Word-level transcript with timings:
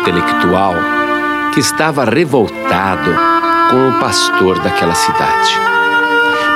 intelectual 0.00 0.74
que 1.52 1.60
estava 1.60 2.04
revoltado 2.04 3.10
com 3.70 3.88
o 3.88 4.00
pastor 4.00 4.58
daquela 4.60 4.94
cidade. 4.94 5.60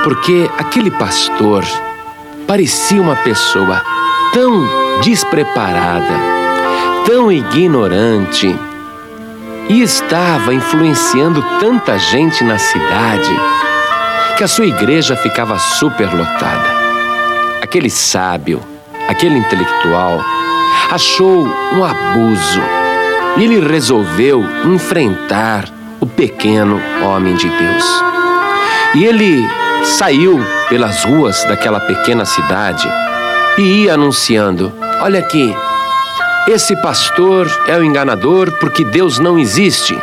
Porque 0.03 0.49
aquele 0.57 0.89
pastor 0.89 1.63
parecia 2.47 3.01
uma 3.01 3.15
pessoa 3.17 3.81
tão 4.33 4.67
despreparada, 5.01 6.13
tão 7.05 7.31
ignorante 7.31 8.57
e 9.69 9.81
estava 9.81 10.53
influenciando 10.53 11.43
tanta 11.59 11.97
gente 11.97 12.43
na 12.43 12.57
cidade 12.57 13.39
que 14.37 14.43
a 14.43 14.47
sua 14.47 14.65
igreja 14.65 15.15
ficava 15.15 15.57
superlotada. 15.59 16.83
Aquele 17.61 17.89
sábio, 17.89 18.61
aquele 19.07 19.37
intelectual, 19.37 20.21
achou 20.91 21.47
um 21.73 21.83
abuso 21.83 22.82
e 23.37 23.43
ele 23.43 23.59
resolveu 23.59 24.45
enfrentar 24.65 25.65
o 25.99 26.05
pequeno 26.05 26.79
homem 27.03 27.35
de 27.35 27.49
Deus. 27.49 27.85
E 28.95 29.05
ele 29.05 29.47
saiu 29.83 30.39
pelas 30.69 31.03
ruas 31.03 31.43
daquela 31.45 31.79
pequena 31.79 32.25
cidade 32.25 32.87
e 33.57 33.83
ia 33.83 33.95
anunciando: 33.95 34.71
Olha 35.01 35.19
aqui, 35.19 35.53
esse 36.47 36.75
pastor 36.81 37.47
é 37.67 37.77
o 37.77 37.83
enganador 37.83 38.51
porque 38.59 38.83
Deus 38.83 39.17
não 39.17 39.39
existe. 39.39 39.97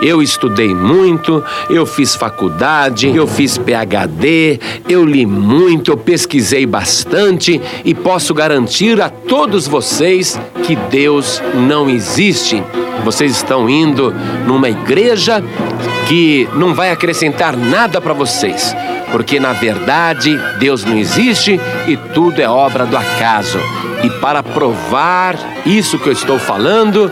Eu 0.00 0.22
estudei 0.22 0.74
muito, 0.74 1.42
eu 1.70 1.86
fiz 1.86 2.14
faculdade, 2.14 3.08
eu 3.14 3.26
fiz 3.26 3.56
PhD, 3.56 4.60
eu 4.88 5.04
li 5.04 5.24
muito, 5.24 5.90
eu 5.90 5.96
pesquisei 5.96 6.66
bastante 6.66 7.60
e 7.84 7.94
posso 7.94 8.34
garantir 8.34 9.00
a 9.00 9.08
todos 9.08 9.66
vocês 9.66 10.38
que 10.64 10.76
Deus 10.76 11.42
não 11.54 11.88
existe. 11.88 12.62
Vocês 13.04 13.32
estão 13.32 13.68
indo 13.68 14.14
numa 14.46 14.68
igreja 14.68 15.42
que 16.08 16.48
não 16.54 16.74
vai 16.74 16.90
acrescentar 16.90 17.56
nada 17.56 18.00
para 18.00 18.12
vocês, 18.12 18.74
porque 19.10 19.40
na 19.40 19.52
verdade 19.52 20.38
Deus 20.58 20.84
não 20.84 20.96
existe 20.96 21.60
e 21.86 21.96
tudo 21.96 22.40
é 22.40 22.48
obra 22.48 22.86
do 22.86 22.96
acaso. 22.96 23.58
E 24.04 24.10
para 24.20 24.42
provar 24.42 25.36
isso 25.64 25.98
que 25.98 26.08
eu 26.08 26.12
estou 26.12 26.38
falando, 26.38 27.10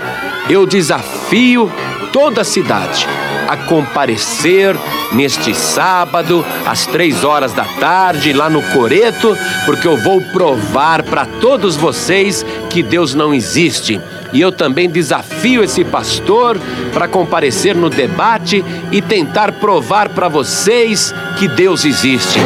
eu 0.48 0.66
desafio 0.66 1.70
toda 2.12 2.42
a 2.42 2.44
cidade 2.44 3.06
a 3.48 3.56
comparecer 3.56 4.76
neste 5.12 5.54
sábado, 5.54 6.44
às 6.66 6.86
três 6.86 7.24
horas 7.24 7.52
da 7.52 7.64
tarde, 7.64 8.32
lá 8.32 8.48
no 8.48 8.62
Coreto, 8.62 9.36
porque 9.66 9.86
eu 9.86 9.96
vou 9.96 10.20
provar 10.20 11.02
para 11.02 11.26
todos 11.26 11.76
vocês 11.76 12.44
que 12.70 12.82
Deus 12.82 13.14
não 13.14 13.34
existe. 13.34 14.00
E 14.32 14.40
eu 14.40 14.50
também 14.50 14.88
desafio 14.88 15.62
esse 15.62 15.84
pastor 15.84 16.58
para 16.92 17.06
comparecer 17.06 17.76
no 17.76 17.88
debate 17.88 18.64
e 18.90 19.00
tentar 19.00 19.52
provar 19.52 20.08
para 20.08 20.28
vocês 20.28 21.14
que 21.38 21.46
Deus 21.46 21.84
existe. 21.84 22.40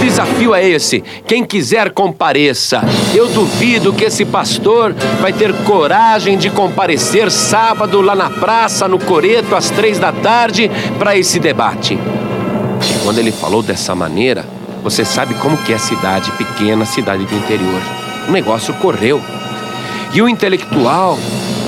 Desafio 0.00 0.54
é 0.54 0.66
esse. 0.66 1.04
Quem 1.26 1.44
quiser 1.44 1.90
compareça. 1.90 2.82
Eu 3.14 3.28
duvido 3.28 3.92
que 3.92 4.04
esse 4.04 4.24
pastor 4.24 4.94
vai 5.20 5.30
ter 5.30 5.52
coragem 5.64 6.38
de 6.38 6.48
comparecer 6.48 7.30
sábado 7.30 8.00
lá 8.00 8.14
na 8.14 8.30
praça, 8.30 8.88
no 8.88 8.98
Coreto, 8.98 9.54
às 9.54 9.68
três 9.68 9.98
da 9.98 10.10
tarde, 10.10 10.70
para 10.98 11.16
esse 11.18 11.38
debate. 11.38 11.94
E 11.94 13.04
quando 13.04 13.18
ele 13.18 13.30
falou 13.30 13.62
dessa 13.62 13.94
maneira, 13.94 14.46
você 14.82 15.04
sabe 15.04 15.34
como 15.34 15.58
que 15.58 15.72
é 15.72 15.78
cidade 15.78 16.30
pequena, 16.32 16.86
cidade 16.86 17.26
do 17.26 17.34
interior. 17.34 17.80
O 18.26 18.32
negócio 18.32 18.72
correu. 18.74 19.20
E 20.14 20.22
o 20.22 20.28
intelectual, 20.28 21.18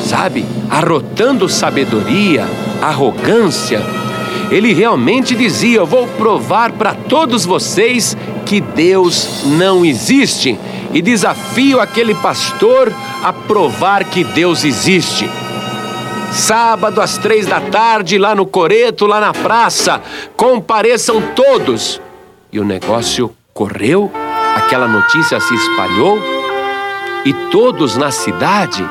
sabe, 0.07 0.45
arrotando 0.71 1.49
sabedoria, 1.49 2.47
arrogância, 2.81 3.81
ele 4.51 4.73
realmente 4.73 5.35
dizia: 5.35 5.79
Eu 5.79 5.87
vou 5.87 6.07
provar 6.07 6.73
para 6.73 6.95
todos 6.95 7.45
vocês 7.45 8.17
que 8.45 8.61
Deus 8.61 9.45
não 9.47 9.85
existe. 9.85 10.59
E 10.93 11.01
desafio 11.01 11.81
aquele 11.81 12.15
pastor 12.15 12.93
a 13.23 13.33
provar 13.33 14.05
que 14.05 14.23
Deus 14.23 14.63
existe. 14.63 15.29
Sábado 16.33 17.01
às 17.01 17.17
três 17.17 17.47
da 17.47 17.61
tarde, 17.61 18.19
lá 18.19 18.35
no 18.35 18.45
Coreto, 18.45 19.07
lá 19.07 19.21
na 19.21 19.33
praça, 19.33 20.03
compareçam 20.37 21.23
todos. 21.35 22.01
E 22.53 22.61
o 22.61 22.65
negócio 22.65 23.35
correu, 23.55 24.11
aquela 24.55 24.87
notícia 24.87 25.41
se 25.41 25.55
espalhou, 25.55 26.19
e 27.25 27.33
todos 27.51 27.97
na 27.97 28.11
cidade 28.11 28.85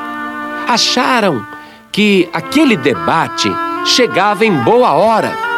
acharam 0.68 1.44
que 1.92 2.28
aquele 2.32 2.76
debate 2.76 3.52
chegava 3.84 4.44
em 4.44 4.52
boa 4.52 4.92
hora 4.92 5.52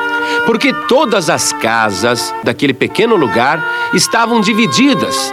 porque 0.47 0.73
todas 0.73 1.31
as 1.31 1.53
casas 1.53 2.35
daquele 2.43 2.75
pequeno 2.75 3.17
lugar 3.17 3.63
estavam 3.93 4.41
divididas. 4.41 5.33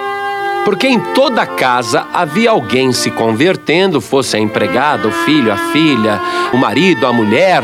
Porque 0.64 0.88
em 0.88 1.00
toda 1.14 1.46
casa 1.46 2.06
havia 2.14 2.52
alguém 2.52 2.94
se 2.94 3.10
convertendo, 3.10 4.00
fosse 4.00 4.38
a 4.38 4.40
empregada, 4.40 5.08
o 5.08 5.12
filho, 5.12 5.52
a 5.52 5.58
filha, 5.58 6.20
o 6.54 6.58
marido, 6.58 7.08
a 7.08 7.14
mulher. 7.14 7.64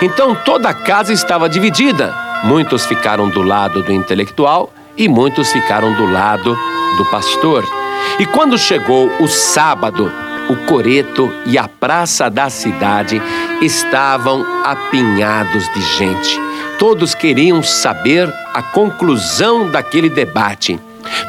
Então 0.00 0.34
toda 0.34 0.68
a 0.68 0.74
casa 0.74 1.12
estava 1.12 1.48
dividida. 1.48 2.14
Muitos 2.44 2.86
ficaram 2.86 3.28
do 3.28 3.42
lado 3.42 3.82
do 3.82 3.92
intelectual 3.92 4.72
e 4.96 5.08
muitos 5.08 5.52
ficaram 5.52 5.92
do 5.94 6.06
lado 6.06 6.56
do 6.96 7.04
pastor. 7.06 7.64
E 8.20 8.26
quando 8.26 8.56
chegou 8.56 9.10
o 9.18 9.26
sábado, 9.26 10.10
o 10.48 10.56
coreto 10.66 11.32
e 11.44 11.58
a 11.58 11.66
praça 11.66 12.30
da 12.30 12.48
cidade 12.48 13.20
estavam 13.62 14.44
apinhados 14.64 15.68
de 15.72 15.80
gente. 15.96 16.40
Todos 16.78 17.14
queriam 17.14 17.62
saber 17.62 18.32
a 18.52 18.62
conclusão 18.62 19.70
daquele 19.70 20.10
debate. 20.10 20.78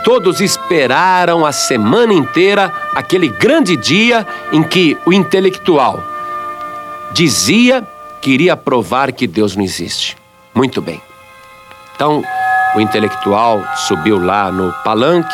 Todos 0.04 0.42
esperaram 0.42 1.46
a 1.46 1.52
semana 1.52 2.14
inteira 2.14 2.74
aquele 2.96 3.30
grande 3.30 3.78
dia 3.78 4.26
em 4.52 4.64
que 4.64 4.98
o 5.06 5.14
intelectual 5.14 6.04
dizia 7.14 7.88
que 8.22 8.32
iria 8.32 8.58
provar 8.58 9.12
que 9.12 9.28
Deus 9.28 9.56
não 9.56 9.64
existe. 9.64 10.18
Muito 10.54 10.82
bem. 10.82 11.02
Então, 11.96 12.24
o 12.76 12.82
intelectual 12.82 13.64
subiu 13.76 14.24
lá 14.24 14.52
no 14.52 14.74
palanque. 14.84 15.34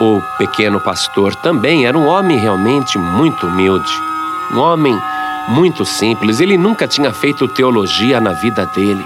O 0.00 0.20
pequeno 0.36 0.80
pastor 0.80 1.34
também 1.36 1.86
era 1.86 1.96
um 1.96 2.08
homem 2.08 2.38
realmente 2.38 2.98
muito 2.98 3.46
humilde, 3.46 3.92
um 4.52 4.58
homem 4.58 5.00
muito 5.48 5.84
simples. 5.84 6.40
Ele 6.40 6.56
nunca 6.56 6.86
tinha 6.86 7.12
feito 7.12 7.48
teologia 7.48 8.20
na 8.20 8.32
vida 8.32 8.66
dele. 8.66 9.04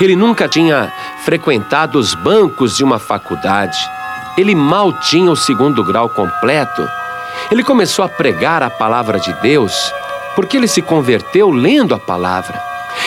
Ele 0.00 0.14
nunca 0.14 0.48
tinha 0.48 0.92
frequentado 1.24 1.98
os 1.98 2.14
bancos 2.14 2.76
de 2.76 2.84
uma 2.84 2.98
faculdade. 2.98 3.78
Ele 4.36 4.54
mal 4.54 4.92
tinha 4.92 5.30
o 5.30 5.36
segundo 5.36 5.82
grau 5.84 6.08
completo. 6.08 6.88
Ele 7.50 7.64
começou 7.64 8.04
a 8.04 8.08
pregar 8.08 8.62
a 8.62 8.70
palavra 8.70 9.18
de 9.18 9.32
Deus 9.40 9.92
porque 10.38 10.56
ele 10.56 10.68
se 10.68 10.80
converteu 10.80 11.50
lendo 11.50 11.94
a 11.94 11.98
palavra. 11.98 12.62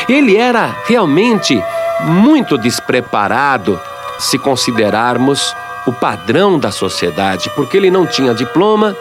Ele 0.09 0.35
era 0.35 0.75
realmente 0.85 1.63
muito 2.01 2.57
despreparado 2.57 3.79
se 4.19 4.37
considerarmos 4.37 5.55
o 5.85 5.93
padrão 5.93 6.59
da 6.59 6.71
sociedade, 6.71 7.49
porque 7.55 7.77
ele 7.77 7.89
não 7.89 8.05
tinha 8.05 8.33
diploma 8.33 8.95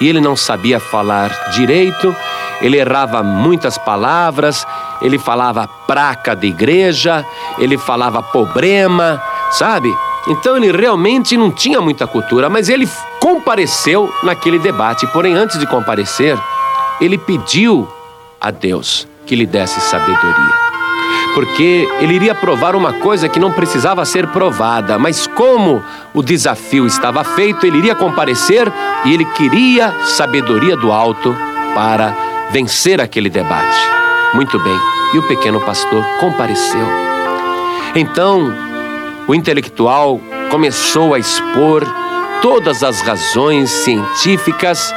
e 0.00 0.08
ele 0.08 0.20
não 0.20 0.36
sabia 0.36 0.78
falar 0.78 1.30
direito, 1.50 2.14
ele 2.60 2.78
errava 2.78 3.22
muitas 3.22 3.78
palavras, 3.78 4.66
ele 5.00 5.18
falava 5.18 5.68
praca 5.86 6.34
de 6.34 6.46
igreja, 6.46 7.24
ele 7.58 7.76
falava 7.76 8.22
problema, 8.22 9.22
sabe? 9.50 9.94
Então 10.28 10.56
ele 10.56 10.72
realmente 10.72 11.36
não 11.36 11.50
tinha 11.50 11.80
muita 11.80 12.06
cultura, 12.06 12.50
mas 12.50 12.68
ele 12.68 12.88
compareceu 13.20 14.12
naquele 14.22 14.58
debate. 14.58 15.06
Porém, 15.08 15.34
antes 15.34 15.58
de 15.58 15.66
comparecer, 15.66 16.36
ele 17.00 17.16
pediu 17.16 17.88
a 18.40 18.50
Deus 18.50 19.06
que 19.24 19.36
lhe 19.36 19.46
desse 19.46 19.80
sabedoria. 19.80 20.65
Porque 21.36 21.86
ele 22.00 22.14
iria 22.14 22.34
provar 22.34 22.74
uma 22.74 22.94
coisa 22.94 23.28
que 23.28 23.38
não 23.38 23.52
precisava 23.52 24.06
ser 24.06 24.26
provada, 24.28 24.98
mas 24.98 25.26
como 25.26 25.84
o 26.14 26.22
desafio 26.22 26.86
estava 26.86 27.22
feito, 27.24 27.66
ele 27.66 27.76
iria 27.76 27.94
comparecer 27.94 28.72
e 29.04 29.12
ele 29.12 29.26
queria 29.26 29.92
sabedoria 30.06 30.74
do 30.74 30.90
alto 30.90 31.36
para 31.74 32.16
vencer 32.50 33.02
aquele 33.02 33.28
debate. 33.28 33.76
Muito 34.32 34.58
bem, 34.58 34.78
e 35.12 35.18
o 35.18 35.28
pequeno 35.28 35.60
pastor 35.60 36.02
compareceu. 36.20 36.88
Então, 37.94 38.50
o 39.28 39.34
intelectual 39.34 40.18
começou 40.50 41.12
a 41.12 41.18
expor 41.18 41.84
todas 42.40 42.82
as 42.82 43.02
razões 43.02 43.68
científicas, 43.68 44.90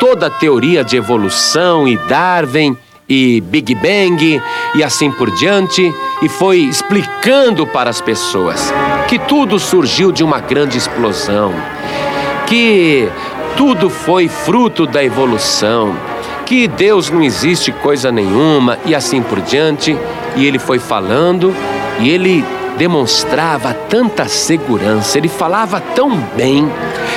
toda 0.00 0.26
a 0.26 0.30
teoria 0.30 0.82
de 0.82 0.96
evolução 0.96 1.86
e 1.86 1.96
Darwin 2.08 2.76
e 3.08 3.40
Big 3.40 3.74
Bang 3.74 4.40
e 4.74 4.82
assim 4.82 5.10
por 5.10 5.30
diante, 5.32 5.92
e 6.22 6.28
foi 6.28 6.58
explicando 6.58 7.66
para 7.66 7.90
as 7.90 8.00
pessoas 8.00 8.72
que 9.08 9.18
tudo 9.18 9.58
surgiu 9.58 10.10
de 10.10 10.24
uma 10.24 10.40
grande 10.40 10.78
explosão, 10.78 11.52
que 12.46 13.08
tudo 13.56 13.88
foi 13.88 14.28
fruto 14.28 14.86
da 14.86 15.04
evolução, 15.04 15.94
que 16.44 16.66
Deus 16.66 17.10
não 17.10 17.22
existe 17.22 17.72
coisa 17.72 18.10
nenhuma 18.10 18.78
e 18.84 18.94
assim 18.94 19.22
por 19.22 19.40
diante. 19.40 19.96
E 20.36 20.44
ele 20.44 20.58
foi 20.58 20.78
falando 20.78 21.54
e 22.00 22.10
ele 22.10 22.44
demonstrava 22.76 23.72
tanta 23.88 24.26
segurança, 24.26 25.18
ele 25.18 25.28
falava 25.28 25.80
tão 25.80 26.16
bem, 26.36 26.70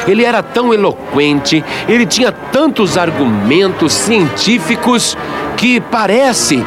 ele 0.07 0.23
era 0.23 0.41
tão 0.43 0.73
eloquente, 0.73 1.63
ele 1.87 2.05
tinha 2.05 2.31
tantos 2.31 2.97
argumentos 2.97 3.93
científicos 3.93 5.17
que 5.55 5.79
parece 5.79 6.63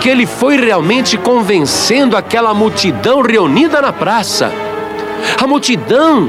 que 0.00 0.08
ele 0.08 0.26
foi 0.26 0.56
realmente 0.56 1.16
convencendo 1.16 2.16
aquela 2.16 2.52
multidão 2.52 3.22
reunida 3.22 3.80
na 3.80 3.92
praça. 3.92 4.52
A 5.40 5.46
multidão 5.46 6.28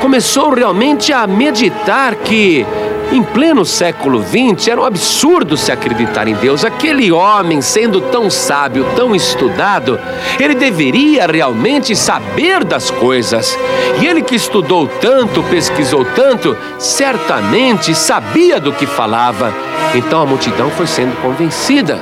começou 0.00 0.50
realmente 0.50 1.12
a 1.12 1.26
meditar 1.26 2.14
que 2.14 2.64
em 3.12 3.22
pleno 3.22 3.64
século 3.64 4.22
XX, 4.22 4.68
era 4.68 4.80
um 4.80 4.84
absurdo 4.84 5.56
se 5.56 5.70
acreditar 5.70 6.26
em 6.26 6.34
Deus. 6.34 6.64
Aquele 6.64 7.12
homem, 7.12 7.60
sendo 7.60 8.00
tão 8.00 8.30
sábio, 8.30 8.86
tão 8.96 9.14
estudado, 9.14 10.00
ele 10.40 10.54
deveria 10.54 11.26
realmente 11.26 11.94
saber 11.94 12.64
das 12.64 12.90
coisas. 12.90 13.56
E 14.00 14.06
ele 14.06 14.22
que 14.22 14.34
estudou 14.34 14.86
tanto, 14.86 15.42
pesquisou 15.44 16.04
tanto, 16.04 16.56
certamente 16.78 17.94
sabia 17.94 18.58
do 18.58 18.72
que 18.72 18.86
falava. 18.86 19.52
Então 19.94 20.22
a 20.22 20.26
multidão 20.26 20.70
foi 20.70 20.86
sendo 20.86 21.14
convencida. 21.20 22.00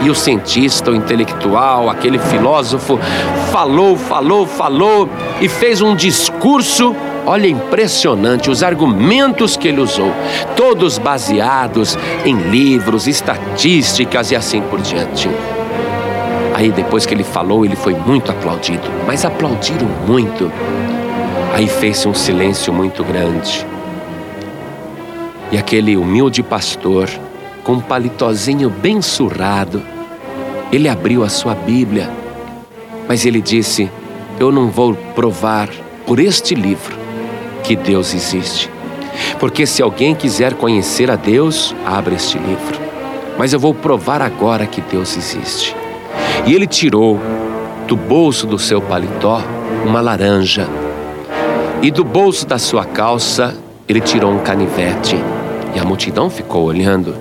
E 0.00 0.08
o 0.08 0.14
cientista, 0.14 0.92
o 0.92 0.94
intelectual, 0.94 1.90
aquele 1.90 2.20
filósofo, 2.20 3.00
falou, 3.50 3.96
falou, 3.96 4.46
falou 4.46 5.08
e 5.40 5.48
fez 5.48 5.80
um 5.80 5.96
discurso 5.96 6.94
Olha, 7.30 7.46
impressionante 7.46 8.48
os 8.48 8.62
argumentos 8.62 9.54
que 9.54 9.68
ele 9.68 9.82
usou, 9.82 10.10
todos 10.56 10.96
baseados 10.96 11.94
em 12.24 12.34
livros, 12.34 13.06
estatísticas 13.06 14.30
e 14.30 14.36
assim 14.36 14.62
por 14.62 14.80
diante. 14.80 15.28
Aí 16.54 16.72
depois 16.72 17.04
que 17.04 17.12
ele 17.12 17.22
falou, 17.22 17.66
ele 17.66 17.76
foi 17.76 17.92
muito 17.92 18.30
aplaudido, 18.30 18.88
mas 19.06 19.26
aplaudiram 19.26 19.86
muito. 20.06 20.50
Aí 21.52 21.68
fez-se 21.68 22.08
um 22.08 22.14
silêncio 22.14 22.72
muito 22.72 23.04
grande. 23.04 23.66
E 25.52 25.58
aquele 25.58 25.98
humilde 25.98 26.42
pastor, 26.42 27.10
com 27.62 27.74
um 27.74 27.80
palitozinho 27.80 28.70
bem 28.70 29.02
surrado, 29.02 29.82
ele 30.72 30.88
abriu 30.88 31.22
a 31.22 31.28
sua 31.28 31.54
Bíblia, 31.54 32.08
mas 33.06 33.26
ele 33.26 33.42
disse: 33.42 33.90
Eu 34.40 34.50
não 34.50 34.70
vou 34.70 34.94
provar 35.14 35.68
por 36.06 36.18
este 36.18 36.54
livro 36.54 36.97
que 37.68 37.76
Deus 37.76 38.14
existe. 38.14 38.70
Porque 39.38 39.66
se 39.66 39.82
alguém 39.82 40.14
quiser 40.14 40.54
conhecer 40.54 41.10
a 41.10 41.16
Deus, 41.16 41.76
abra 41.84 42.14
este 42.14 42.38
livro. 42.38 42.80
Mas 43.36 43.52
eu 43.52 43.60
vou 43.60 43.74
provar 43.74 44.22
agora 44.22 44.66
que 44.66 44.80
Deus 44.80 45.14
existe. 45.18 45.76
E 46.46 46.54
ele 46.54 46.66
tirou 46.66 47.20
do 47.86 47.94
bolso 47.94 48.46
do 48.46 48.58
seu 48.58 48.80
paletó 48.80 49.42
uma 49.84 50.00
laranja. 50.00 50.66
E 51.82 51.90
do 51.90 52.02
bolso 52.02 52.46
da 52.46 52.56
sua 52.56 52.86
calça, 52.86 53.54
ele 53.86 54.00
tirou 54.00 54.32
um 54.32 54.38
canivete. 54.38 55.16
E 55.74 55.78
a 55.78 55.84
multidão 55.84 56.30
ficou 56.30 56.64
olhando. 56.64 57.14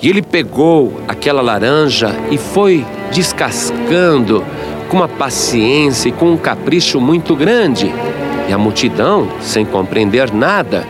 E 0.00 0.08
ele 0.08 0.22
pegou 0.22 1.00
aquela 1.08 1.42
laranja 1.42 2.14
e 2.30 2.38
foi 2.38 2.86
descascando 3.12 4.44
com 4.88 4.98
uma 4.98 5.08
paciência 5.08 6.08
e 6.08 6.12
com 6.12 6.30
um 6.30 6.36
capricho 6.36 7.00
muito 7.00 7.34
grande. 7.34 7.92
E 8.48 8.52
a 8.52 8.58
multidão, 8.58 9.28
sem 9.40 9.64
compreender 9.64 10.32
nada, 10.32 10.86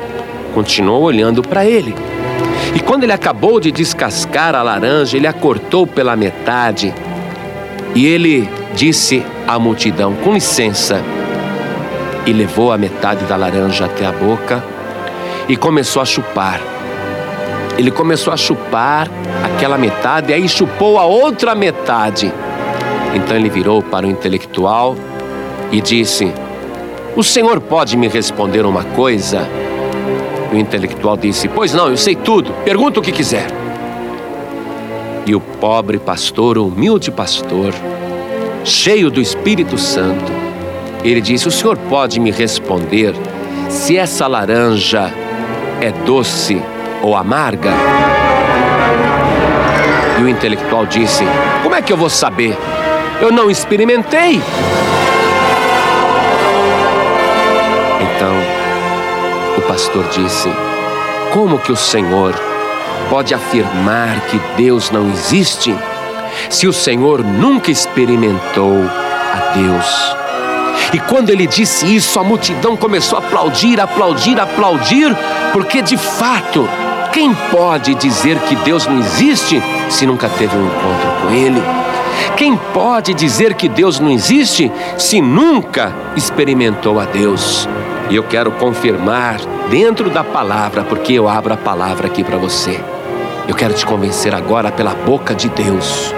continuou 0.54 1.02
olhando 1.02 1.42
para 1.42 1.64
ele. 1.64 1.94
E 2.74 2.80
quando 2.80 3.04
ele 3.04 3.12
acabou 3.12 3.58
de 3.58 3.70
descascar 3.70 4.54
a 4.54 4.62
laranja, 4.62 5.16
ele 5.16 5.26
a 5.26 5.32
cortou 5.32 5.86
pela 5.86 6.14
metade. 6.16 6.92
E 7.94 8.06
ele 8.06 8.48
disse 8.74 9.24
à 9.46 9.58
multidão: 9.58 10.14
Com 10.14 10.34
licença. 10.34 11.02
E 12.26 12.32
levou 12.32 12.72
a 12.72 12.78
metade 12.78 13.24
da 13.24 13.36
laranja 13.36 13.84
até 13.84 14.04
a 14.04 14.12
boca 14.12 14.62
e 15.48 15.56
começou 15.56 16.02
a 16.02 16.04
chupar. 16.04 16.60
Ele 17.78 17.90
começou 17.90 18.32
a 18.32 18.36
chupar 18.36 19.08
aquela 19.44 19.78
metade, 19.78 20.32
e 20.32 20.34
aí 20.34 20.48
chupou 20.48 20.98
a 20.98 21.04
outra 21.04 21.54
metade. 21.54 22.32
Então 23.14 23.36
ele 23.36 23.48
virou 23.48 23.82
para 23.82 24.06
o 24.06 24.10
intelectual 24.10 24.96
e 25.70 25.80
disse: 25.80 26.32
o 27.16 27.24
senhor 27.24 27.62
pode 27.62 27.96
me 27.96 28.08
responder 28.08 28.66
uma 28.66 28.84
coisa? 28.84 29.48
O 30.52 30.56
intelectual 30.56 31.16
disse: 31.16 31.48
Pois 31.48 31.72
não, 31.72 31.88
eu 31.88 31.96
sei 31.96 32.14
tudo. 32.14 32.52
Pergunta 32.62 33.00
o 33.00 33.02
que 33.02 33.10
quiser. 33.10 33.46
E 35.24 35.34
o 35.34 35.40
pobre 35.40 35.98
pastor, 35.98 36.58
o 36.58 36.66
humilde 36.68 37.10
pastor, 37.10 37.74
cheio 38.62 39.10
do 39.10 39.20
Espírito 39.20 39.78
Santo, 39.78 40.30
ele 41.02 41.22
disse: 41.22 41.48
O 41.48 41.50
senhor 41.50 41.78
pode 41.88 42.20
me 42.20 42.30
responder 42.30 43.14
se 43.70 43.96
essa 43.96 44.26
laranja 44.26 45.10
é 45.80 45.90
doce 46.04 46.60
ou 47.02 47.16
amarga? 47.16 47.70
E 50.20 50.22
o 50.22 50.28
intelectual 50.28 50.84
disse: 50.84 51.24
Como 51.62 51.74
é 51.74 51.80
que 51.80 51.92
eu 51.92 51.96
vou 51.96 52.10
saber? 52.10 52.56
Eu 53.22 53.32
não 53.32 53.50
experimentei. 53.50 54.42
Pastor 59.66 60.04
disse: 60.08 60.48
Como 61.32 61.58
que 61.58 61.72
o 61.72 61.76
Senhor 61.76 62.34
pode 63.10 63.34
afirmar 63.34 64.20
que 64.26 64.40
Deus 64.56 64.90
não 64.90 65.10
existe 65.10 65.74
se 66.48 66.66
o 66.66 66.72
Senhor 66.72 67.22
nunca 67.22 67.70
experimentou 67.70 68.82
a 68.84 69.52
Deus? 69.54 70.16
E 70.92 71.00
quando 71.00 71.30
ele 71.30 71.46
disse 71.46 71.94
isso, 71.94 72.18
a 72.18 72.24
multidão 72.24 72.76
começou 72.76 73.18
a 73.18 73.22
aplaudir, 73.22 73.80
aplaudir, 73.80 74.40
aplaudir, 74.40 75.14
porque 75.52 75.82
de 75.82 75.96
fato, 75.96 76.68
quem 77.12 77.34
pode 77.50 77.94
dizer 77.94 78.38
que 78.40 78.54
Deus 78.56 78.86
não 78.86 78.98
existe 78.98 79.62
se 79.88 80.06
nunca 80.06 80.28
teve 80.28 80.56
um 80.56 80.66
encontro 80.66 81.10
com 81.22 81.30
Ele? 81.32 81.62
Quem 82.36 82.56
pode 82.56 83.14
dizer 83.14 83.54
que 83.54 83.68
Deus 83.68 83.98
não 83.98 84.10
existe 84.10 84.70
se 84.96 85.20
nunca 85.20 85.92
experimentou 86.14 87.00
a 87.00 87.04
Deus? 87.04 87.68
E 88.08 88.14
eu 88.14 88.22
quero 88.22 88.52
confirmar 88.52 89.40
dentro 89.68 90.08
da 90.08 90.22
palavra, 90.22 90.84
porque 90.84 91.14
eu 91.14 91.28
abro 91.28 91.54
a 91.54 91.56
palavra 91.56 92.06
aqui 92.06 92.22
para 92.22 92.36
você. 92.36 92.80
Eu 93.48 93.54
quero 93.54 93.74
te 93.74 93.84
convencer 93.84 94.34
agora 94.34 94.70
pela 94.70 94.94
boca 94.94 95.34
de 95.34 95.48
Deus. 95.48 96.14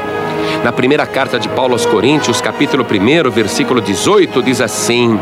Na 0.62 0.70
primeira 0.70 1.06
carta 1.06 1.38
de 1.38 1.48
Paulo 1.48 1.72
aos 1.72 1.86
Coríntios, 1.86 2.40
capítulo 2.40 2.84
1, 2.84 3.30
versículo 3.30 3.80
18, 3.80 4.42
diz 4.42 4.60
assim: 4.60 5.18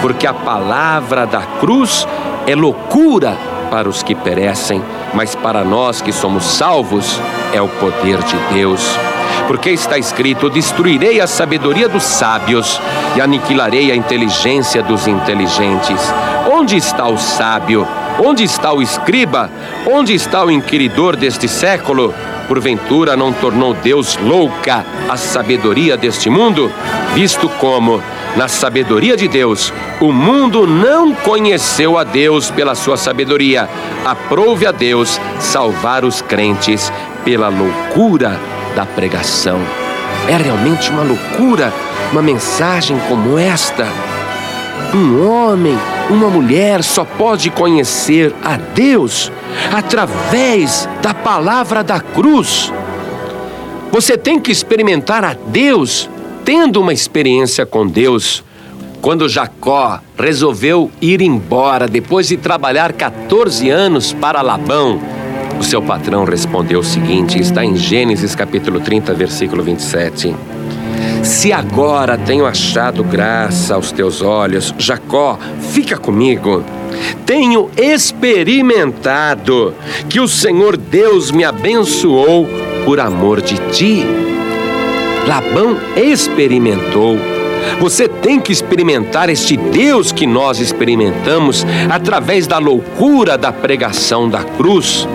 Porque 0.00 0.26
a 0.26 0.32
palavra 0.32 1.26
da 1.26 1.42
cruz 1.60 2.06
é 2.46 2.54
loucura 2.54 3.36
para 3.70 3.88
os 3.88 4.02
que 4.02 4.14
perecem, 4.14 4.82
mas 5.12 5.34
para 5.34 5.62
nós 5.62 6.00
que 6.00 6.12
somos 6.12 6.44
salvos 6.44 7.20
é 7.52 7.60
o 7.60 7.68
poder 7.68 8.22
de 8.22 8.36
Deus 8.54 8.98
porque 9.46 9.70
está 9.70 9.98
escrito: 9.98 10.50
Destruirei 10.50 11.20
a 11.20 11.26
sabedoria 11.26 11.88
dos 11.88 12.02
sábios 12.02 12.80
e 13.16 13.20
aniquilarei 13.20 13.90
a 13.90 13.96
inteligência 13.96 14.82
dos 14.82 15.06
inteligentes. 15.06 16.00
Onde 16.50 16.76
está 16.76 17.06
o 17.06 17.18
sábio? 17.18 17.86
Onde 18.22 18.42
está 18.42 18.72
o 18.72 18.82
escriba? 18.82 19.50
Onde 19.86 20.14
está 20.14 20.44
o 20.44 20.50
inquiridor 20.50 21.16
deste 21.16 21.46
século? 21.46 22.12
Porventura 22.48 23.16
não 23.16 23.32
tornou 23.32 23.74
Deus 23.74 24.16
louca 24.16 24.84
a 25.08 25.16
sabedoria 25.16 25.96
deste 25.96 26.30
mundo? 26.30 26.72
Visto 27.14 27.48
como, 27.60 28.02
na 28.36 28.48
sabedoria 28.48 29.16
de 29.16 29.28
Deus, 29.28 29.72
o 30.00 30.10
mundo 30.12 30.66
não 30.66 31.14
conheceu 31.14 31.98
a 31.98 32.04
Deus 32.04 32.50
pela 32.50 32.74
sua 32.74 32.96
sabedoria. 32.96 33.68
Aprove 34.04 34.66
a 34.66 34.72
Deus 34.72 35.20
salvar 35.38 36.04
os 36.04 36.22
crentes 36.22 36.90
pela 37.24 37.48
loucura 37.48 38.57
da 38.78 38.86
pregação. 38.86 39.58
É 40.28 40.36
realmente 40.36 40.88
uma 40.90 41.02
loucura 41.02 41.72
uma 42.12 42.22
mensagem 42.22 42.96
como 43.08 43.36
esta. 43.36 43.88
Um 44.94 45.28
homem, 45.28 45.76
uma 46.08 46.30
mulher 46.30 46.84
só 46.84 47.04
pode 47.04 47.50
conhecer 47.50 48.32
a 48.40 48.56
Deus 48.56 49.32
através 49.76 50.88
da 51.02 51.12
palavra 51.12 51.82
da 51.82 51.98
cruz. 51.98 52.72
Você 53.90 54.16
tem 54.16 54.38
que 54.38 54.52
experimentar 54.52 55.24
a 55.24 55.34
Deus 55.34 56.08
tendo 56.44 56.80
uma 56.80 56.92
experiência 56.92 57.66
com 57.66 57.84
Deus. 57.84 58.44
Quando 59.02 59.28
Jacó 59.28 59.98
resolveu 60.16 60.88
ir 61.00 61.20
embora 61.20 61.88
depois 61.88 62.28
de 62.28 62.36
trabalhar 62.36 62.92
14 62.92 63.68
anos 63.70 64.12
para 64.12 64.40
Labão, 64.40 65.00
o 65.58 65.62
seu 65.62 65.82
patrão 65.82 66.24
respondeu 66.24 66.80
o 66.80 66.84
seguinte: 66.84 67.38
está 67.38 67.64
em 67.64 67.76
Gênesis 67.76 68.34
capítulo 68.34 68.80
30, 68.80 69.12
versículo 69.14 69.62
27. 69.62 70.34
Se 71.22 71.52
agora 71.52 72.16
tenho 72.16 72.46
achado 72.46 73.02
graça 73.02 73.74
aos 73.74 73.92
teus 73.92 74.22
olhos, 74.22 74.74
Jacó, 74.78 75.38
fica 75.72 75.96
comigo. 75.98 76.64
tenho 77.26 77.70
experimentado 77.76 79.74
que 80.08 80.20
o 80.20 80.28
Senhor 80.28 80.76
Deus 80.76 81.30
me 81.30 81.44
abençoou 81.44 82.48
por 82.84 83.00
amor 83.00 83.42
de 83.42 83.56
ti. 83.72 84.04
Labão 85.26 85.76
experimentou. 85.96 87.16
Você 87.80 88.08
tem 88.08 88.40
que 88.40 88.52
experimentar 88.52 89.28
este 89.28 89.56
Deus 89.56 90.10
que 90.10 90.26
nós 90.26 90.58
experimentamos 90.58 91.66
através 91.90 92.46
da 92.46 92.58
loucura 92.58 93.36
da 93.36 93.52
pregação 93.52 94.28
da 94.28 94.42
cruz. 94.42 95.06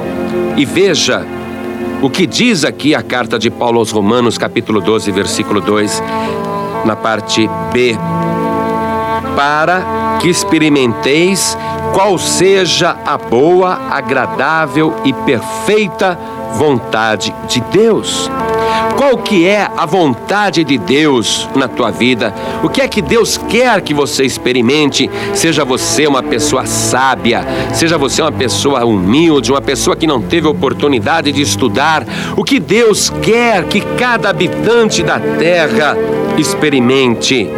E 0.55 0.65
veja 0.65 1.25
o 2.01 2.09
que 2.09 2.27
diz 2.27 2.63
aqui 2.63 2.93
a 2.93 3.01
carta 3.01 3.39
de 3.39 3.49
Paulo 3.49 3.79
aos 3.79 3.91
Romanos, 3.91 4.37
capítulo 4.37 4.81
12, 4.81 5.11
versículo 5.11 5.61
2, 5.61 6.03
na 6.85 6.95
parte 6.95 7.49
B. 7.71 7.97
Para 9.35 10.17
que 10.19 10.29
experimenteis 10.29 11.57
qual 11.93 12.17
seja 12.17 12.97
a 13.05 13.17
boa, 13.17 13.79
agradável 13.89 14.95
e 15.05 15.13
perfeita 15.13 16.17
vontade 16.55 17.33
de 17.47 17.61
Deus. 17.61 18.29
Qual 18.97 19.17
que 19.17 19.47
é 19.47 19.69
a 19.75 19.85
vontade 19.85 20.63
de 20.63 20.77
Deus 20.77 21.49
na 21.55 21.67
tua 21.67 21.89
vida? 21.91 22.33
O 22.63 22.69
que 22.69 22.81
é 22.81 22.87
que 22.87 23.01
Deus 23.01 23.37
quer 23.37 23.81
que 23.81 23.93
você 23.93 24.23
experimente? 24.23 25.09
Seja 25.33 25.65
você 25.65 26.05
uma 26.05 26.21
pessoa 26.21 26.65
sábia, 26.65 27.45
seja 27.73 27.97
você 27.97 28.21
uma 28.21 28.31
pessoa 28.31 28.85
humilde, 28.85 29.51
uma 29.51 29.61
pessoa 29.61 29.95
que 29.95 30.05
não 30.05 30.21
teve 30.21 30.47
oportunidade 30.47 31.31
de 31.31 31.41
estudar. 31.41 32.05
O 32.37 32.43
que 32.43 32.59
Deus 32.59 33.09
quer 33.21 33.65
que 33.65 33.81
cada 33.81 34.29
habitante 34.29 35.01
da 35.01 35.19
terra 35.19 35.97
experimente? 36.37 37.49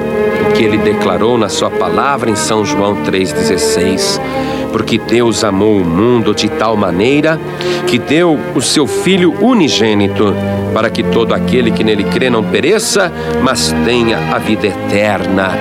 O 0.50 0.54
que 0.54 0.64
ele 0.64 0.78
declarou 0.78 1.38
na 1.38 1.50
sua 1.50 1.70
palavra 1.70 2.30
em 2.30 2.36
São 2.36 2.64
João 2.64 2.96
3,16 3.04 4.55
porque 4.76 4.98
Deus 4.98 5.46
amou 5.46 5.78
o 5.78 5.86
mundo 5.86 6.36
de 6.36 6.50
tal 6.50 6.76
maneira 6.76 7.40
que 7.88 7.98
deu 7.98 8.38
o 8.54 8.62
seu 8.62 8.86
Filho 8.86 9.34
unigênito, 9.42 10.36
para 10.74 10.90
que 10.90 11.02
todo 11.02 11.34
aquele 11.34 11.72
que 11.72 11.82
nele 11.82 12.04
crê 12.04 12.30
não 12.30 12.44
pereça, 12.44 13.10
mas 13.42 13.74
tenha 13.86 14.36
a 14.36 14.38
vida 14.38 14.68
eterna. 14.68 15.52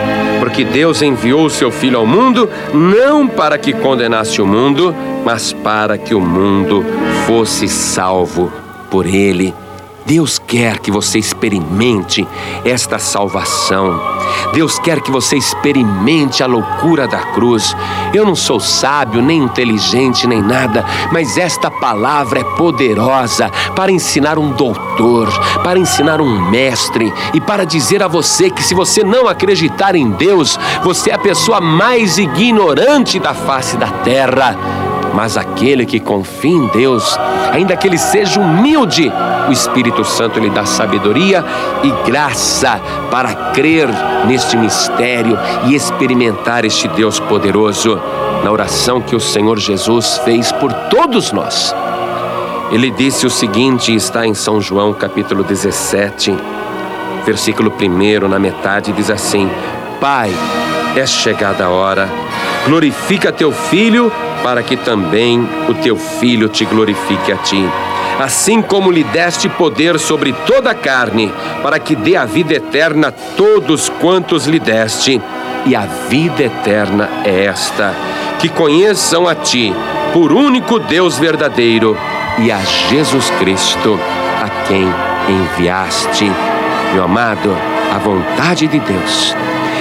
Porque 0.41 0.65
Deus 0.65 1.01
enviou 1.01 1.47
o 1.47 1.51
seu 1.51 1.71
Filho 1.71 1.99
ao 1.99 2.05
mundo 2.05 2.51
não 2.73 3.29
para 3.29 3.57
que 3.57 3.73
condenasse 3.73 4.43
o 4.43 4.47
mundo, 4.47 4.93
mas 5.25 5.53
para 5.53 5.97
que 5.97 6.13
o 6.13 6.21
mundo 6.21 6.85
fosse 7.25 7.69
salvo 7.69 8.53
por 8.91 9.07
ele. 9.07 9.55
Deus 10.07 10.39
quer 10.39 10.79
que 10.79 10.91
você 10.91 11.19
experimente 11.19 12.27
esta 12.65 12.99
salvação. 12.99 13.99
Deus 14.53 14.79
quer 14.79 15.01
que 15.01 15.11
você 15.11 15.37
experimente 15.37 16.43
a 16.43 16.47
loucura 16.47 17.09
da 17.09 17.19
cruz. 17.33 17.75
Eu 18.13 18.27
não 18.27 18.37
sou 18.37 18.61
sábio, 18.61 19.23
nem 19.23 19.43
inteligente, 19.43 20.27
nem 20.27 20.43
nada, 20.43 20.85
mas 21.11 21.39
esta 21.39 21.71
palavra 21.71 22.41
é 22.41 22.45
poderosa 22.45 23.51
para 23.75 23.91
ensinar 23.91 24.39
um 24.39 24.51
doutor, 24.53 25.29
para 25.63 25.79
ensinar 25.79 26.21
um 26.21 26.51
mestre 26.51 27.13
e 27.33 27.41
para 27.41 27.65
dizer 27.65 28.03
a 28.03 28.09
você 28.09 28.51
que 28.51 28.63
se 28.63 28.75
você 28.75 29.03
não 29.03 29.27
acreditar 29.27 29.95
em 29.95 30.11
Deus, 30.11 30.59
você 30.83 31.11
é 31.11 31.15
a 31.15 31.19
pessoa 31.19 31.61
mais 31.61 32.19
ignorante 32.19 33.19
da 33.19 33.33
face 33.33 33.77
da 33.77 33.89
terra. 33.89 34.74
Mas 35.15 35.37
aquele 35.37 35.87
que 35.87 36.01
confia 36.01 36.51
em 36.51 36.67
Deus, 36.69 37.17
ainda 37.53 37.77
que 37.77 37.87
ele 37.87 37.97
seja 37.97 38.41
humilde, 38.41 39.13
o 39.49 39.53
Espírito 39.53 40.05
Santo 40.05 40.41
lhe 40.41 40.51
dá 40.51 40.67
sabedoria 40.67 41.45
e 41.85 42.11
graça 42.11 42.81
para 43.13 43.33
crer 43.53 43.89
neste 44.27 44.57
mistério 44.57 45.39
e 45.67 45.75
experimentar 45.75 46.65
este 46.65 46.89
Deus 46.89 47.21
poderoso. 47.21 48.01
Na 48.43 48.51
oração 48.51 49.01
que 49.01 49.15
o 49.15 49.21
Senhor 49.21 49.57
Jesus 49.59 50.19
fez 50.25 50.51
por 50.51 50.73
todos 50.91 51.31
nós, 51.31 51.75
ele 52.73 52.91
disse 52.91 53.25
o 53.25 53.31
seguinte, 53.31 53.95
está 53.95 54.27
em 54.27 54.35
São 54.35 54.61
João 54.61 54.93
capítulo 54.93 55.45
17, 55.45 56.37
versículo 57.25 57.73
1, 57.73 58.29
na 58.29 58.39
metade, 58.41 58.93
diz 58.93 59.11
assim: 59.11 59.49
Pai, 60.01 60.35
é 60.97 61.07
chegada 61.07 61.67
a 61.67 61.71
hora, 61.71 62.09
glorifica 62.67 63.31
teu 63.31 63.53
filho 63.53 64.13
para 64.45 64.63
que 64.63 64.77
também 64.77 65.49
o 65.71 65.73
teu 65.73 65.97
filho 65.97 66.51
te 66.51 66.67
glorifique 66.67 67.33
a 67.33 67.37
ti. 67.39 67.67
Assim 68.21 68.61
como 68.61 68.93
lhe 68.93 69.03
deste 69.03 69.49
poder 69.49 69.99
sobre 69.99 70.35
toda 70.47 70.71
a 70.71 70.75
carne, 70.75 71.33
para 71.63 71.79
que 71.79 71.97
dê 71.97 72.15
a 72.15 72.27
vida 72.27 72.53
eterna 72.53 73.09
a 73.09 73.11
todos 73.11 73.89
quantos 73.89 74.47
lhe 74.47 74.61
deste. 74.61 75.21
E 75.65 75.75
a 75.75 75.87
vida 76.11 76.43
eterna 76.43 77.09
é 77.25 77.47
esta: 77.47 77.95
que 78.39 78.51
conheçam 78.51 79.27
a 79.27 79.35
ti, 79.35 79.75
por 80.13 80.31
único 80.31 80.79
Deus 80.79 81.19
verdadeiro, 81.19 81.97
e 82.39 82.53
a 82.53 82.61
Jesus 82.91 83.31
Cristo, 83.39 83.99
a 84.43 84.67
quem 84.69 84.87
enviaste. 85.27 86.31
Meu 86.93 87.05
amado, 87.05 87.57
a 87.93 87.99
vontade 87.99 88.69
de 88.69 88.79
Deus 88.79 89.35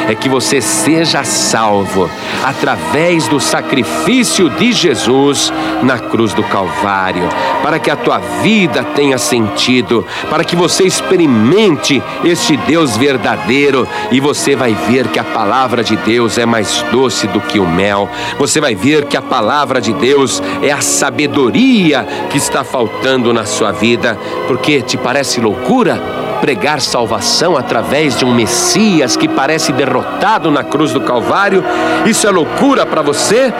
é 0.07 0.15
que 0.15 0.29
você 0.29 0.61
seja 0.61 1.23
salvo 1.23 2.09
através 2.43 3.27
do 3.27 3.39
sacrifício 3.39 4.49
de 4.49 4.71
Jesus 4.71 5.51
na 5.81 5.97
cruz 5.97 6.33
do 6.33 6.43
Calvário, 6.43 7.27
para 7.61 7.79
que 7.79 7.89
a 7.89 7.95
tua 7.95 8.19
vida 8.41 8.83
tenha 8.95 9.17
sentido, 9.17 10.05
para 10.29 10.43
que 10.43 10.55
você 10.55 10.83
experimente 10.83 12.01
este 12.23 12.57
Deus 12.57 12.97
verdadeiro 12.97 13.87
e 14.11 14.19
você 14.19 14.55
vai 14.55 14.73
ver 14.73 15.07
que 15.07 15.19
a 15.19 15.23
palavra 15.23 15.83
de 15.83 15.95
Deus 15.97 16.37
é 16.37 16.45
mais 16.45 16.83
doce 16.91 17.27
do 17.27 17.39
que 17.39 17.59
o 17.59 17.67
mel. 17.67 18.09
Você 18.37 18.59
vai 18.59 18.75
ver 18.75 19.05
que 19.05 19.17
a 19.17 19.21
palavra 19.21 19.79
de 19.79 19.93
Deus 19.93 20.41
é 20.61 20.71
a 20.71 20.81
sabedoria 20.81 22.05
que 22.29 22.37
está 22.37 22.63
faltando 22.63 23.33
na 23.33 23.45
sua 23.45 23.71
vida, 23.71 24.17
porque 24.47 24.81
te 24.81 24.97
parece 24.97 25.39
loucura? 25.39 26.32
Pregar 26.43 26.81
salvação 26.81 27.55
através 27.55 28.17
de 28.17 28.25
um 28.25 28.35
Messias 28.35 29.15
que 29.15 29.29
parece 29.29 29.71
derrotado 29.71 30.51
na 30.51 30.61
cruz 30.61 30.91
do 30.91 30.99
Calvário, 30.99 31.63
isso 32.05 32.27
é 32.27 32.31
loucura 32.31 32.85
para 32.85 33.01
você? 33.01 33.53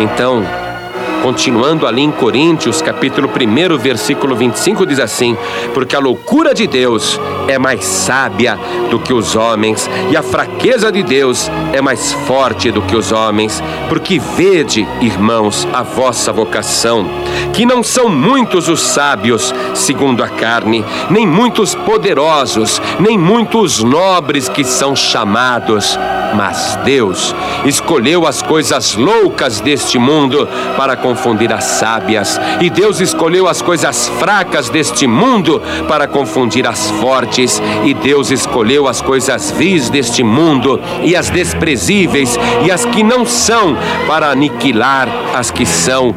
Então, 0.00 0.44
Continuando 1.22 1.86
ali 1.86 2.02
em 2.02 2.10
Coríntios, 2.10 2.80
capítulo 2.80 3.28
1, 3.28 3.78
versículo 3.78 4.36
25, 4.36 4.86
diz 4.86 4.98
assim: 4.98 5.36
Porque 5.74 5.96
a 5.96 5.98
loucura 5.98 6.54
de 6.54 6.66
Deus 6.66 7.20
é 7.48 7.58
mais 7.58 7.84
sábia 7.84 8.58
do 8.90 8.98
que 8.98 9.12
os 9.12 9.34
homens, 9.34 9.88
e 10.10 10.16
a 10.16 10.22
fraqueza 10.22 10.92
de 10.92 11.02
Deus 11.02 11.50
é 11.72 11.80
mais 11.80 12.12
forte 12.12 12.70
do 12.70 12.82
que 12.82 12.94
os 12.94 13.12
homens. 13.12 13.62
Porque 13.88 14.18
vede, 14.18 14.86
irmãos, 15.00 15.66
a 15.72 15.82
vossa 15.82 16.32
vocação, 16.32 17.06
que 17.52 17.66
não 17.66 17.82
são 17.82 18.08
muitos 18.08 18.68
os 18.68 18.80
sábios, 18.80 19.54
segundo 19.74 20.22
a 20.22 20.28
carne, 20.28 20.84
nem 21.10 21.26
muitos 21.26 21.74
poderosos, 21.74 22.80
nem 23.00 23.18
muitos 23.18 23.82
nobres 23.82 24.48
que 24.48 24.64
são 24.64 24.94
chamados, 24.94 25.98
mas 26.36 26.78
Deus 26.84 27.34
escolheu 27.64 28.26
as 28.26 28.42
coisas 28.42 28.94
loucas 28.94 29.60
deste 29.60 29.98
mundo 29.98 30.46
para 30.76 30.94
confundir 30.94 31.50
as 31.52 31.64
sábias, 31.64 32.38
e 32.60 32.68
Deus 32.68 33.00
escolheu 33.00 33.48
as 33.48 33.62
coisas 33.62 34.08
fracas 34.20 34.68
deste 34.68 35.06
mundo 35.06 35.62
para 35.88 36.06
confundir 36.06 36.66
as 36.66 36.90
fortes, 36.92 37.60
e 37.84 37.94
Deus 37.94 38.30
escolheu 38.30 38.86
as 38.86 39.00
coisas 39.00 39.50
vis 39.52 39.88
deste 39.88 40.22
mundo 40.22 40.78
e 41.02 41.16
as 41.16 41.30
desprezíveis 41.30 42.38
e 42.64 42.70
as 42.70 42.84
que 42.84 43.02
não 43.02 43.24
são 43.24 43.76
para 44.06 44.30
aniquilar 44.30 45.08
as 45.34 45.50
que 45.50 45.64
são, 45.64 46.14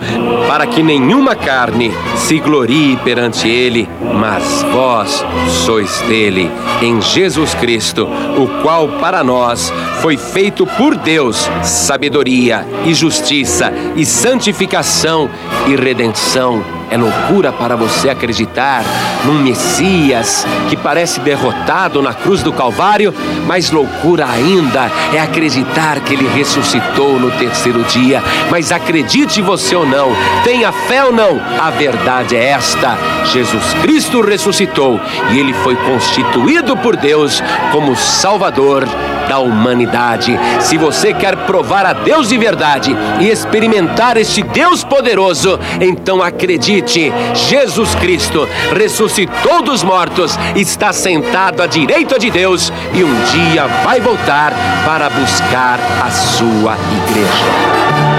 para 0.47 0.67
que 0.67 0.83
nenhuma 0.83 1.35
carne 1.35 1.91
se 2.15 2.39
glorie 2.39 2.97
perante 2.97 3.47
ele, 3.47 3.87
mas 4.13 4.65
vós 4.73 5.23
sois 5.65 6.01
dele, 6.01 6.49
em 6.81 7.01
Jesus 7.01 7.53
Cristo, 7.55 8.07
o 8.37 8.61
qual 8.61 8.87
para 8.99 9.23
nós 9.23 9.71
foi 10.09 10.17
feito 10.17 10.65
por 10.65 10.97
Deus 10.97 11.37
sabedoria 11.63 12.65
e 12.83 12.95
justiça 12.95 13.71
e 13.95 14.03
santificação 14.03 15.29
e 15.67 15.75
redenção 15.75 16.78
é 16.91 16.97
loucura 16.97 17.51
para 17.51 17.75
você 17.75 18.09
acreditar 18.09 18.83
num 19.25 19.39
Messias 19.39 20.45
que 20.69 20.75
parece 20.75 21.19
derrotado 21.19 22.01
na 22.01 22.13
cruz 22.13 22.41
do 22.41 22.51
Calvário, 22.51 23.13
mas 23.45 23.71
loucura 23.71 24.27
ainda 24.27 24.89
é 25.13 25.19
acreditar 25.19 25.99
que 25.99 26.13
ele 26.13 26.27
ressuscitou 26.27 27.19
no 27.19 27.31
terceiro 27.31 27.83
dia. 27.83 28.23
Mas 28.49 28.71
acredite 28.71 29.41
você 29.41 29.75
ou 29.75 29.85
não, 29.85 30.11
tenha 30.43 30.71
fé 30.71 31.03
ou 31.03 31.11
não, 31.11 31.39
a 31.59 31.69
verdade 31.69 32.35
é 32.35 32.49
esta: 32.49 32.97
Jesus 33.25 33.73
Cristo 33.81 34.21
ressuscitou 34.21 34.99
e 35.31 35.39
ele 35.39 35.53
foi 35.53 35.75
constituído 35.75 36.75
por 36.77 36.95
Deus 36.95 37.43
como 37.71 37.95
Salvador 37.95 38.87
da 39.27 39.37
humanidade. 39.37 40.37
Se 40.59 40.75
você 40.75 41.13
quer 41.13 41.35
provar 41.45 41.85
a 41.85 41.93
Deus 41.93 42.29
de 42.29 42.37
verdade 42.37 42.95
e 43.19 43.29
experimentar 43.29 44.17
este 44.17 44.41
Deus 44.41 44.83
poderoso, 44.83 45.59
então 45.79 46.23
acredite 46.23 46.78
acredite, 46.79 47.11
Jesus 47.33 47.93
Cristo 47.95 48.47
ressuscitou 48.73 49.61
dos 49.61 49.83
mortos, 49.83 50.37
está 50.55 50.93
sentado 50.93 51.61
à 51.61 51.67
direita 51.67 52.17
de 52.17 52.29
Deus 52.29 52.71
e 52.93 53.03
um 53.03 53.13
dia 53.31 53.67
vai 53.83 53.99
voltar 53.99 54.53
para 54.85 55.09
buscar 55.09 55.79
a 56.03 56.09
sua 56.09 56.77
igreja. 57.07 58.18